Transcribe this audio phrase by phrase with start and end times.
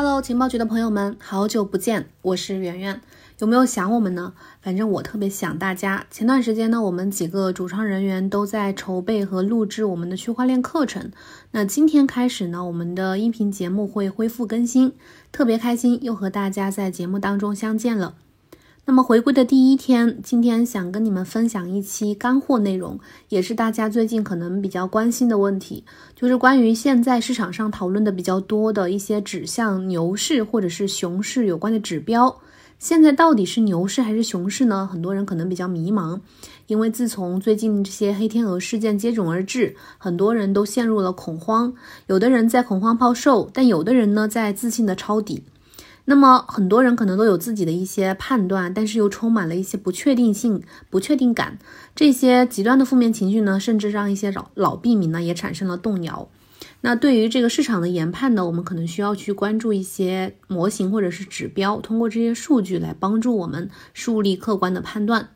[0.00, 3.00] Hello，情报局的朋友们，好久不见，我是圆圆，
[3.40, 4.32] 有没有想我们呢？
[4.62, 6.06] 反正我特别想大家。
[6.08, 11.10] 前段时间呢，我们几个主创人员都在筹备和录制我们的区块链课程。
[11.50, 14.92] 那今天开始呢，我们的音频节目会恢复更新，
[15.32, 18.14] 特别开心，又和大家在节目当中相见了。
[18.88, 22.98] 那么回归的第一天，今天想跟你们分享一期干货内容，
[23.28, 25.84] 也是大家最近可能比较关心的问题，
[26.16, 32.34] 就是关于现在市场上讨论的比较多的一些指向牛市或者是熊市有关的指标。
[32.78, 34.88] 现在到底是牛市还是熊市呢？
[34.90, 36.18] 很多人可能比较迷茫，
[36.66, 41.70] 因为自从最近这些黑天鹅事件接踵而至，很多人都陷入了恐慌，
[42.06, 45.42] 有的人在恐慌抛售，但有的人呢在自信的抄底。
[46.10, 51.58] 那么很多人可能都有自己的一些判断，但是又充满了一些不确定性、不确定感。
[51.94, 56.26] 这些极端的负面情绪呢，甚至让一些老老币民呢也产生了动摇。
[56.80, 65.28] 那对于这个市场的研判呢，我们可能需要去关注一些模型或者是指标，通过这些数据来帮助我们树立客观的判断。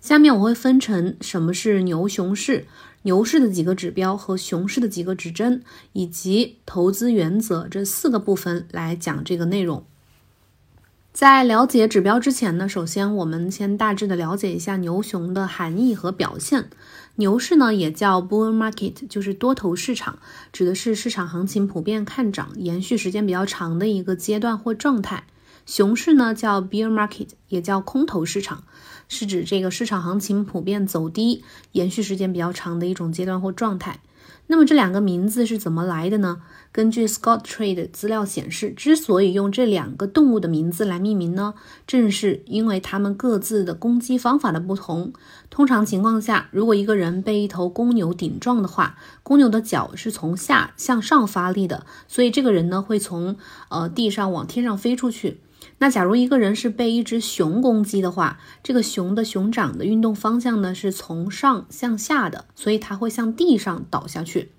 [0.00, 2.66] 下面我会分成什么是牛熊市、
[3.02, 9.84] 牛市的几个指标和熊市的几个指针，以及投资原则这四个部分来讲这个内容。
[11.20, 16.70] 在了解指标之前呢，首先我们先大致的了解一下牛熊的含义和表现。
[17.16, 20.18] 牛市呢也叫 bull market，就是多头市场，
[20.50, 25.24] 指的是市场行情普遍看涨，延续时间比较长的一个阶段或状态。
[25.66, 28.64] 熊市呢叫 bear market，也叫空头市场，
[29.06, 34.00] 是指这个市场行情普遍走低，延续时间比较长的一种阶段或状态。
[34.50, 36.40] 那么这两个名字是怎么来的呢？
[36.72, 41.54] 根据 Scott Trade 资料显示，之所以用这两个动物的名字来命名呢，
[41.86, 45.12] 正是因为它们各自的攻击方法的不同。
[45.50, 53.36] 通常情况下，如果一个人被一头公牛顶撞的话，公牛的脚是从下向上发力的，所以这个人呢会从
[53.68, 55.38] 呃地上往天上飞出去。
[55.82, 64.52] 那假如一个人是被一只熊攻击的话，这个熊的熊掌的运动方向呢是从上向下的，所以它会向地上倒下去。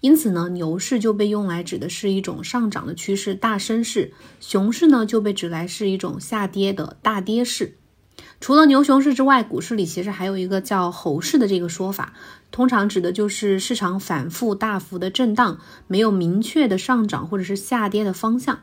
[0.00, 7.78] 因此呢，牛市就被用来指的是一种上涨的趋势大升势，熊市呢就被指来是一种下跌的大跌势。
[8.38, 12.12] 除了牛熊市之外，股市里其实还有一个叫猴市的这个说法，
[12.50, 18.60] 通常指的就是市场反复大幅的震荡，没有明确的上涨或者是下跌的方向。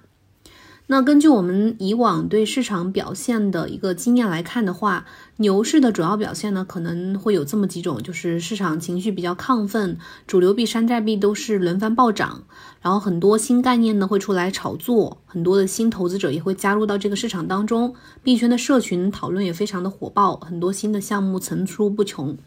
[0.88, 5.06] 那根据我们以往对市场表现的一个经验来看的话，
[5.38, 12.44] 牛市的主要表现呢，可能会有这么几种，就是市场情绪比较亢奋，主流币、山寨币都是轮番暴涨，
[12.82, 22.38] 然后很多新概念呢会出来炒作，很多的新投资者也会加入到这个市场当中，币圈的社群讨论也非常的火爆，很多新的项目层出不穷。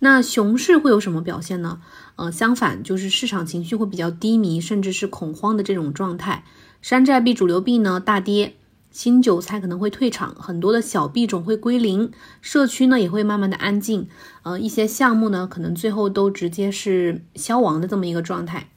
[0.00, 1.80] 那熊市会有什么表现呢？
[2.16, 6.44] 呃，相反，就是市场情绪会比较低迷，甚至是恐慌的这种状态。
[6.88, 8.54] 山寨币、主流币呢大跌，
[8.90, 12.10] 新韭菜可能会退场，很多的小币种会归零，
[12.40, 14.08] 社区呢也会慢慢的安静，
[14.42, 18.70] 呃，一些项目呢可能最后都直接是消亡的这么一个状态。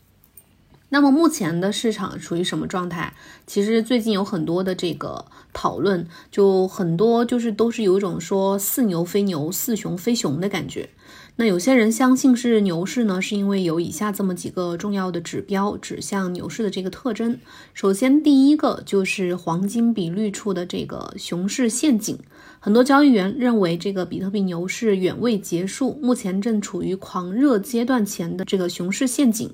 [0.89, 3.13] 那么目前的市场处于什么状态？
[3.47, 5.23] 其实最近有很多的这个
[5.53, 10.89] 讨论，就很多就是都是有一种说似牛非牛、似熊非熊的感觉。
[11.38, 17.40] 那有些人相信是牛市呢，是因为有以下这么几个重要的指标指向牛市的这个特征。
[17.74, 22.19] 首先，第一个就是黄金比率处的这个熊市陷阱。
[22.59, 29.50] 很多交易员认为，这个比特币牛市远未结束，目前正处于狂热阶段前的这个熊市陷阱。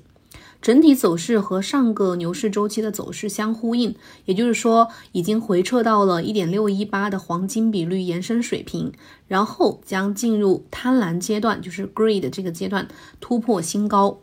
[0.60, 8.92] 整体走势和上个牛市周期的走势相呼应，也就是说，已经回撤到了一点六一八的黄金比率延伸水平，
[9.26, 12.88] 然后将进入贪婪阶段，就是 greed 这个阶段
[13.20, 14.20] 突破新高。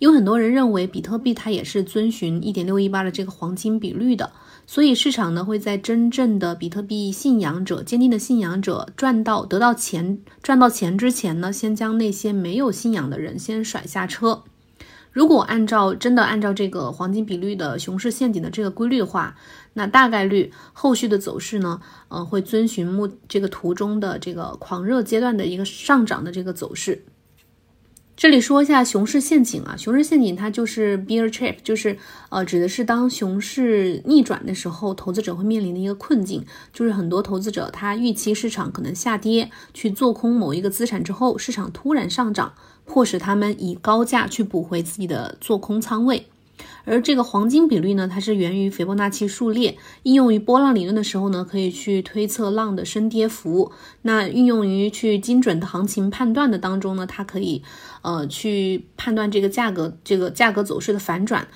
[0.00, 4.32] 有很多人认为比特币它也是遵循一点六一八的这个黄金比率的，
[4.66, 14.42] 所以市场呢会在真正的比特币信仰者、坚定的信仰者赚到得到钱、赚到钱之前呢，先将那些没有信仰的人先甩下车。
[15.10, 19.36] 如果按照真的按照这个黄金比率的熊市陷阱的这个规律的话，
[19.72, 27.04] 那大概率后续的走势呢，呃，会遵循目这个图中的这个狂热阶段的一个上涨的这个走势。
[28.16, 31.96] 这里说一下熊市陷阱啊，熊市陷阱它就是 bear trap，就是
[32.30, 42.54] 呃指的是当熊市逆转的时候，投资者会面临的一个困境，就是很多投资者他预期市场可能下跌，去做空某一个资产之后，市场突然上涨。
[42.88, 46.26] 迫使他们以高价去补回自己的做空仓位，
[46.84, 53.70] 而这个黄金比率呢，它是源于斐波那契数列，应用于波浪理论的时候呢，可以去推测浪的升跌幅。
[54.02, 57.62] 那运用于去精准的行情判断的当中呢，它可以
[58.02, 61.46] 呃去判断这个价格这个价格走势的反转。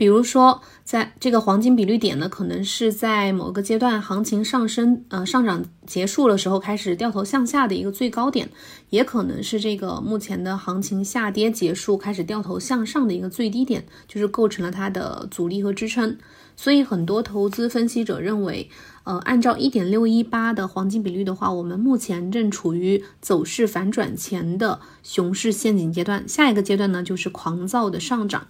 [0.00, 8.48] 比如说，在这个黄金比率点呢，可能是在某个阶段行情上升，呃，上涨结束的时候开始掉头向下的一个最高点，
[8.88, 16.16] 也可能是这个目前的行情下跌结束开始掉头向上的一个最低点，就是构成了它的阻力和支撑。
[16.56, 18.70] 所以，很多投资分析者认为，
[19.04, 28.46] 呃，按照一点六一八的黄金比率的话，我们目前正处于走势反转前的熊市陷阱阶段，下一个阶段呢，就是狂躁的上涨。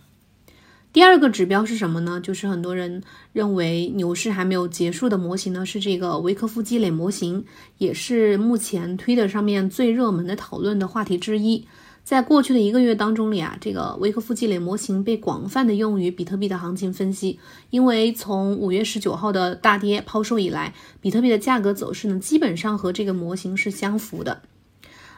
[0.92, 2.20] 第二个指标是什么呢？
[2.20, 3.00] 就是很多人
[3.32, 7.44] 认为牛市还没有结束的模型呢，是这个维克夫积累模型，
[7.78, 11.64] 也是目前 Twitter 上面最热门的讨论的话题之一。
[12.02, 17.38] 在过去的一个月当中里啊，这个维克夫积累模型被广泛的用于比特币的行情分析，
[17.70, 24.42] 因为从五月十九号的大跌抛售以来，比特币的价格走势呢，基本上和这个模型是相符的。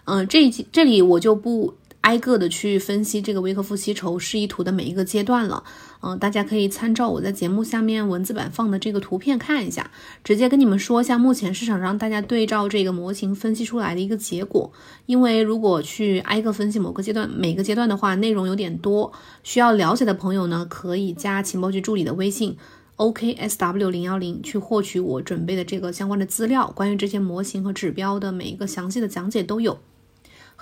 [0.05, 1.73] 嗯，这一这里我就不。
[2.03, 5.63] 挨个的去分析这个维克夫吸筹示意图的每一个阶段了，
[6.01, 9.91] 嗯，大家可以参照我在节目下面文字版放的这个图片看一下，
[10.25, 14.73] 直接跟你们说一下目前市场上大家对照这个模型分析出来的一个结果。
[15.07, 19.13] 因为如果去挨个分析某个阶段每个阶段的话，内容有点多，
[19.45, 22.57] 需要了解的朋友呢，可以加情报局助理的微信
[22.97, 29.79] OKSW 零幺零去获取我准备的这个相关的资料，关于这些模型和指标的每一个详细的讲解都有。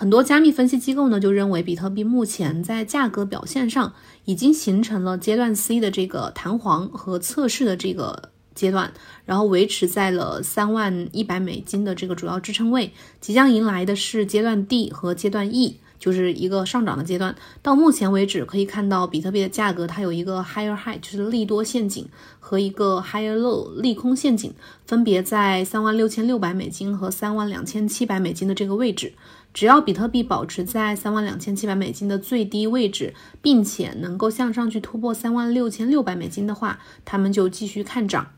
[0.01, 3.93] 很多加密分析机构呢，就认为比特币目前在价格表现上
[4.25, 8.95] 已经形成了阶段 C 的这个弹簧和测试的这个阶段，
[9.27, 17.37] 然后维持在了三万一百美金的这个主要支撑位，即将迎来的是阶段 D 和阶段 E，就是一个上涨的阶段。
[17.61, 22.09] 到目前为止，可以看到比特币的价格它有一个 higher high，就是利多陷阱
[22.39, 24.55] 和一个 higher low 利空陷阱，
[24.87, 29.13] 分别在三万六千六百美金和三万两千七百美金的这个位置。
[29.53, 38.29] 只要比特币保持在三万两千七百美金的最低位置，并且能够向上去突破三万六千六百美金的话，他们就继续看涨。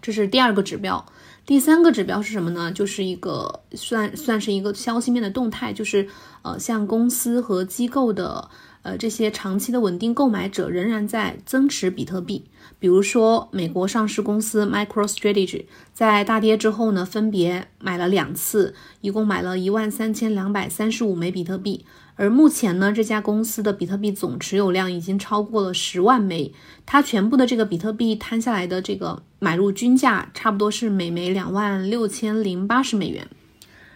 [0.00, 1.04] 这是第二个指标。
[1.44, 2.70] 第三个指标是什么呢？
[2.72, 6.08] 就是一个算算是一个消息面的动态，就是
[6.42, 8.48] 呃，像公司和机构的。
[8.82, 12.46] 呃，这些长期的稳定购买者仍然在增持比特币。
[12.80, 21.84] 比如说，美国上市公司 MicroStrategy 在大跌之后呢，分别买了两次，一共买了一万三千两百三十五枚比特币。
[22.16, 26.52] 而目前呢，这家公司的比特币总持有量已经超过了十万枚，
[26.84, 33.28] 它全部的这个比特币摊下来的这个买入均价，差不多是每枚两万六千零八十美元。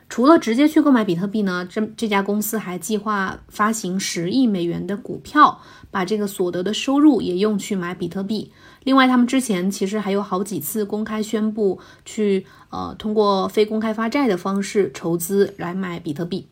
[0.06, 5.60] 除了直接去购买比特币呢，这这家公司还计划发行十亿美元的股票，
[5.90, 8.52] 把这个所得的收入也用去买比特币。
[8.84, 16.46] 另外，他们之前其实还有好几次公开宣布去呃通过非公开发债的方式筹资来买比特币。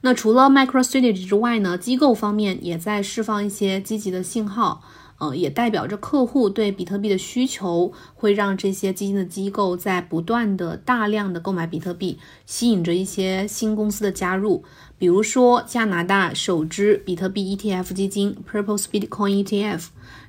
[0.00, 4.82] 那除了 MicroStrategy 之外呢，机构方面也在释放一些积极的信号。
[5.18, 14.64] 呃，也代表着客户对比特币的需求，会让这些基金的机构在不断的大量的购买比特币，吸引着一些新公司的加入。
[14.96, 19.86] 比如说，加拿大首支比特币 ETF 基金 Purple Bitcoin ETF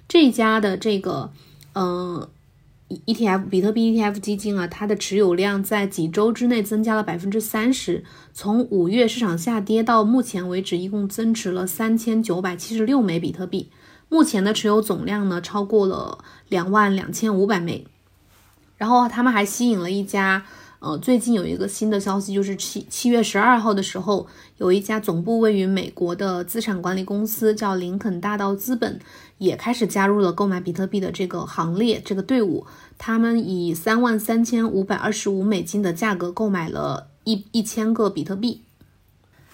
[0.07, 1.31] 这家的这个，
[1.73, 2.27] 嗯
[3.05, 8.03] ，ETF 比特币 ETF 基金啊，它的持有量在几周之内增加了百分之三十，
[8.33, 13.69] 从五月市场下跌到目前为止，一共增持了三千九百七十六枚比特币。
[14.09, 16.17] 目前的持有总量呢，超过了
[16.49, 17.85] 两万两千五百枚。
[18.75, 20.45] 然后他们还吸引了一家，
[20.79, 24.25] 呃，最近有一个新的消息，就是七七月十二号的时候，
[24.57, 28.99] 有一家总部位于美国的资产管理公司叫林肯大道资本，
[29.37, 32.65] 也开始加入了购买比特币的这个行列，这个队伍。
[32.97, 38.61] 他们以三万三千五百二十五美金的价格购买了一一千个比特币。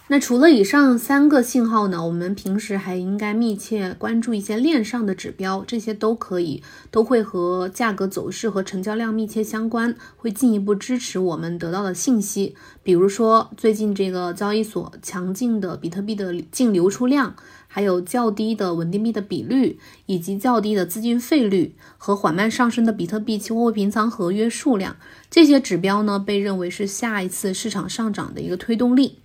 [0.07, 12.55] 那除了以上三个信号呢，我们平时还应该密切关注一些链上的指标，这些都可以都会和价格走势和成交量密切相关，会进一步支持我们得到的信息。
[12.83, 17.35] 比如说，最近这个交易所强劲的比特币的净流出量，
[17.67, 24.97] 还有较低的稳定币的比率，以及较低的资金费率和缓慢上升的比特币期货平仓合约数量，
[25.31, 29.17] 这些指标呢，被认为是下一次市场上涨的一个推动力。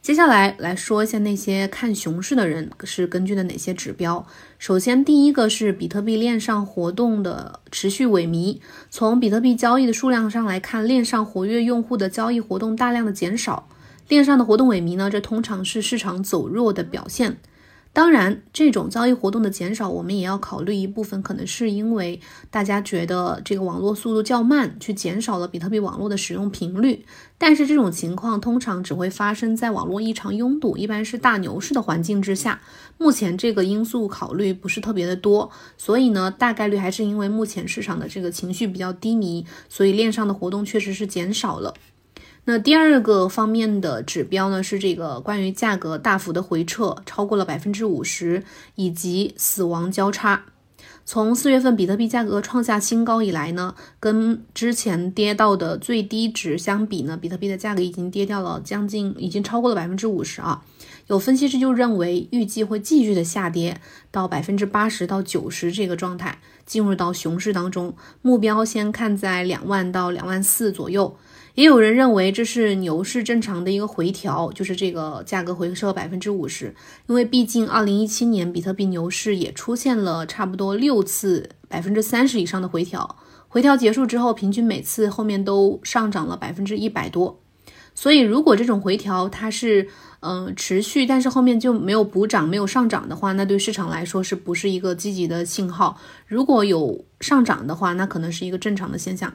[0.00, 4.26] 接下来来说一下那些看熊市的人是根据的哪些指标。
[4.58, 8.58] 首先，第一个是比特币链上活动的持续萎靡。
[8.88, 13.68] 从比特币交易的数量上来看，链上活跃用户的交易活动大量的减少，
[14.08, 17.36] 链上的活动萎靡呢，这通常是市场走弱的表现。
[17.98, 27.04] 当然，这种交易活动的减少，我们也要考虑一部分，可能是因为大家觉得这个网络速度较慢，去减少了比特币网络的使用频率。
[27.38, 32.60] 但是这种情况通常只会发生在网络异常拥堵，一般是大牛市的环境之下。
[32.98, 41.74] 目前这个因素考虑不是特别的多，所以呢，大概率还是因为目前市场的这个情绪比较低迷，所以链上的活动确实是减少了。
[42.50, 48.42] 那第二个方面的指标呢，是这个关于价格大幅的回撤，超过了百分之五十，
[48.74, 50.46] 以及死亡交叉。
[51.04, 60.64] 从四月份比特币价格创下新高以来呢，跟之前跌到的最低值相比呢，比特币的价格已经跌掉了将近，已经超过了百分之五十啊。
[61.08, 63.78] 有分析师就认为，预计会继续的下跌
[64.10, 71.14] 到百分之八十到九十这个状态，进入到熊市当中，目标先看在两万到两万四左右。
[71.58, 76.72] 也有人认为这是牛市正常的一个回调，就是这个价格回撤百分之五十，
[77.08, 83.16] 因为毕竟二零一七年比特币牛市也出现了差不多六次百分之三十以上的回调，
[83.48, 87.40] 回调结束之后，平均每次后面都上涨了百分之一百多，
[87.92, 89.88] 所以如果这种回调它是
[90.20, 96.00] 嗯持续，但是后面就没有补涨、没有上涨的话，那对市场来说是不是一个积极的信号？
[96.28, 99.34] 如果有上涨的话，那可能是一个正常的现象。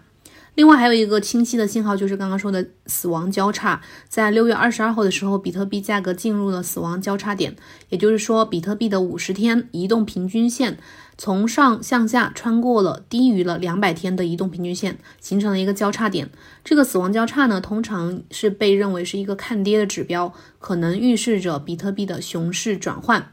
[0.55, 7.55] 另外还有一个清晰的信号，就是刚刚说的死亡交叉，在六月二十二号的时候，比特币价格进入了死亡交叉点，
[7.89, 10.77] 也就是说，比特币的五十天移动平均线
[11.17, 16.29] 从上向下穿过了低于了两百天的移动平均线，形成了一个交叉点。
[16.63, 23.31] 这个死亡交叉呢，通常是被认为是一个看跌的指标，可能预示着比特币的熊市转换。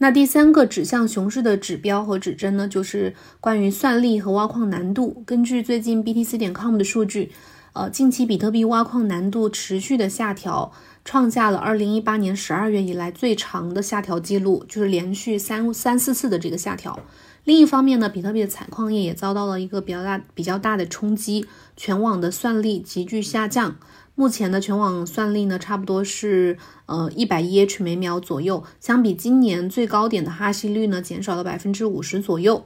[0.00, 5.24] 那第三个指向熊市的指标和指针呢，就是关于算力和挖矿难度。
[5.26, 7.32] 根据最近 BTC 点 com 的数据，
[7.72, 10.70] 呃，近期比特币挖矿难度持续的下调，
[11.04, 17.00] 创下了2018年12月以来最长的下调记录，就是连续三三四次的这个下调。
[17.42, 23.76] 另一方面呢，比特币的采矿业也遭到了一个比较大比较大的冲击，全网的算力急剧下降。
[24.18, 32.64] 目前的全网算力呢，差不多是呃一百一 h 每秒左右，相比今年最高点的哈希率呢，减少了百分之五十左右。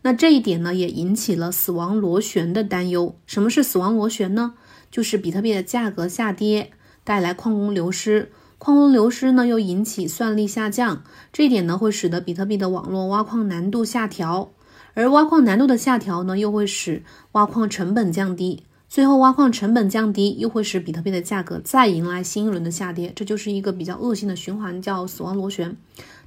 [0.00, 3.14] 那这一点呢，也引起了死亡螺旋的担忧。
[3.26, 4.54] 什么是死亡螺旋呢？
[4.90, 6.70] 就是比特币的价格下跌
[7.04, 14.52] 带来矿工流失，矿工流失呢又引起算力下降，这一点呢会使得比特币的网络挖矿难度下调，
[14.94, 18.62] 而挖矿难度的下调呢，又会使挖矿成本降低。
[18.88, 25.76] 最后，挖矿成本降低，又会使比特币的价格再迎来新一轮的下跌，这就是一个比较恶性的循环，叫死亡螺旋。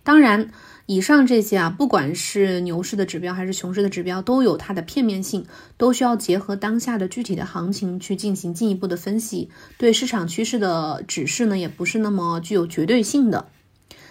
[0.03, 0.49] 当然，
[0.85, 5.45] 以上这些啊，不管是牛市的指标还是熊市的指标，都有它的片面性，
[5.77, 9.49] 都需要结合当下的具体的行情去进行进一步的分析。
[9.77, 13.47] 对市场趋势的指示呢，也不是那么具有绝对性的。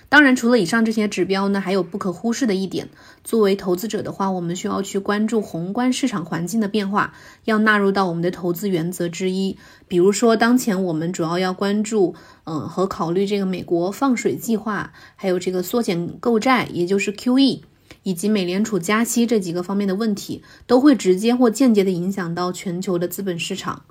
[0.09, 2.89] 当然，除了以上这些指标呢，还有不可忽视的一点。
[3.25, 7.13] 作为投资者的话，我们需要去关注宏观市场环境的变化，
[7.45, 9.59] 要纳入到我们的投资原则之一。
[9.89, 17.63] 比如说，当前我们主要要关注，嗯，和考虑这个美国放水计划，还有这个缩减购债，也就是 QE，
[18.05, 23.83] 以及美联储加息这几个方面的问题，都会直接或间接的影响到全球的资本市场。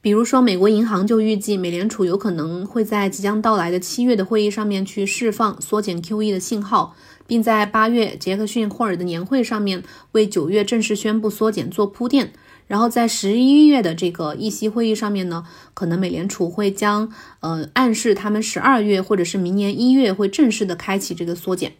[0.00, 6.94] 比如说，美国银行就预计，美联储有可能会在即将到来的七月的会议上面去释放缩减 QE 的信号，
[7.26, 12.32] 并在八月杰克逊霍尔的年会上面为九月正式宣布缩减做铺垫。
[12.68, 21.72] 然后在十一月的这个议息会议上面呢，可能美联储会将呃暗示他们十二月或者是明年一月会正式的开启这个缩减。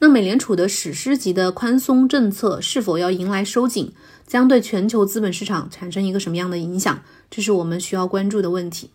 [0.00, 3.92] 那美联储的史诗级的宽松政策是否要迎来收紧，
[4.26, 7.02] 将对全球资本市场产生一个什么样的影响？
[7.28, 8.90] 这是我们需要关注的问题。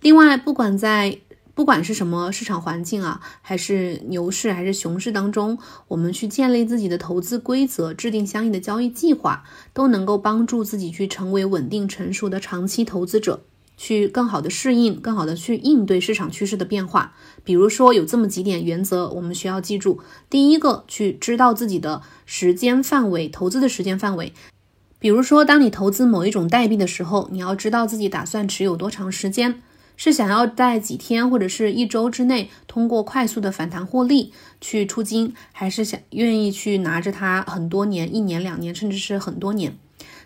[0.00, 1.20] 另外，不管在
[1.54, 5.56] 不管是什么市场环境啊，还是牛市还是熊市当中，
[5.86, 13.44] 我们去建立自己的投资规则，制定相应的交易计划，都能够帮助自己去成为稳定成熟的长期投资者。
[13.76, 17.14] 去更好的适应，更好的去应对市场趋势的变化。
[17.44, 20.00] 比如说，有这么几点原则，我们需要记住。
[20.30, 24.32] 第一个，去知道自己的时间范围，投资的时间范围。
[24.98, 29.62] 比如说，当你投资某一种代币的时候，你要知道自己打算持有多长时间，
[29.96, 39.76] 是想要在几天或者是一周之内通过快速的反弹获利去出金，还是想愿意去拿着它很多年，一年、两年，甚至是很多年。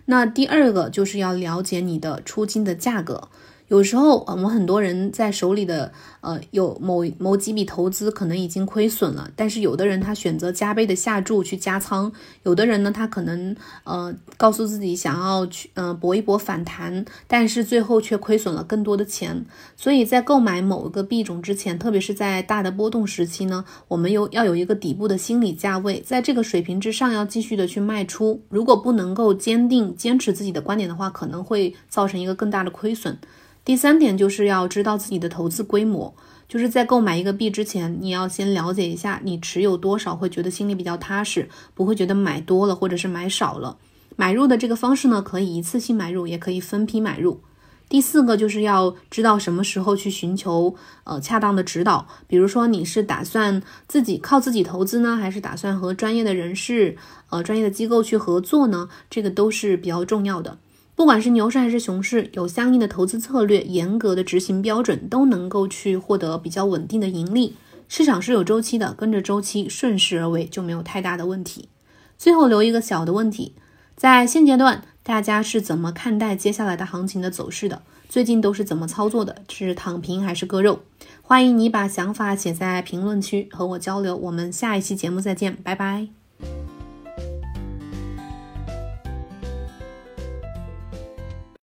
[0.06, 3.28] 那第二个就是要了解你的出金的价格。
[3.70, 12.10] 有时候我们很多人在手里的呃有某某几笔投资可能已经亏损了，但是有的人他选择加倍的下注去加仓，
[12.42, 19.46] 有的人呢他可能呃告诉自己想要去呃搏一搏反弹，但是最后却亏损了更多的钱。
[19.76, 28.42] 所以在购买某一个币种之前，特别是在大的波动时期呢，我们有要有一个底部的心理价位，在这个水平之上要继续的去卖出。
[28.48, 33.16] 如果不能够坚定坚持自己的观点的话，可能会造成一个更大的亏损。
[33.64, 36.14] 第三点就是要知道自己的投资规模，
[36.48, 43.76] 就是在购买一个币之前，你要先了解一下你持有多少，会觉得心里比较踏实，不会觉得买多了或者是买少了。
[44.16, 47.40] 买入的这个方式呢，可以一次性买入，也可以分批买入。
[47.88, 56.96] 第四个就是要知道什么时候去寻求呃恰当的指导，比如说你是打算自己靠自己投资呢，还是打算和专业的人士
[57.30, 58.88] 呃专业的机构去合作呢？
[59.10, 60.58] 这个都是比较重要的。
[61.00, 67.56] 不管是牛市还是熊市，有相应的投资策略、严格的执行标准，都能够去获得比较稳定的盈利。
[67.88, 71.70] 市场是有周期的，跟着周期顺势而为就没有太大的问题。
[72.18, 73.54] 最后留一个小的问题，
[73.96, 77.80] 在现阶段，大家是怎么看待接下来的行情的走势的？
[78.10, 79.36] 最近都是怎么操作的？
[79.48, 80.80] 是躺平还是割肉？
[81.22, 84.14] 欢迎你把想法写在评论区和我交流。
[84.14, 86.08] 我们下一期节目再见，拜拜。